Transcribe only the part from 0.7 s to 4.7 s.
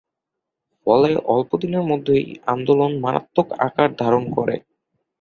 ফলে অল্পদিনের মধ্যেই আন্দোলন মারাত্মক আকার ধারণ করে।